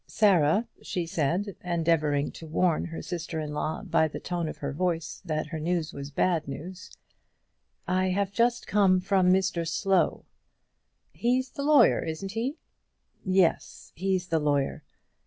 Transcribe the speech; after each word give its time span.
"Sarah," 0.07 0.65
she 0.81 1.05
said, 1.05 1.55
endeavouring 1.63 2.31
to 2.31 2.47
warn 2.47 2.85
her 2.85 3.03
sister 3.03 3.39
in 3.39 3.53
law 3.53 3.83
by 3.83 4.07
the 4.07 4.19
tone 4.19 4.49
of 4.49 4.57
her 4.57 4.73
voice 4.73 5.21
that 5.23 5.45
her 5.49 5.59
news 5.59 5.93
was 5.93 6.09
bad 6.09 6.47
news, 6.47 6.89
"I 7.87 8.07
have 8.09 8.31
just 8.31 8.65
come 8.65 8.99
from 8.99 9.29
Mr 9.31 9.63
Slow." 9.67 10.25
"He's 11.13 11.51
the 11.51 11.61
lawyer, 11.61 12.01
isn't 12.01 12.31
he?" 12.31 12.57
"Yes, 13.23 13.91
he's 13.93 14.29
the 14.29 14.39
lawyer. 14.39 14.81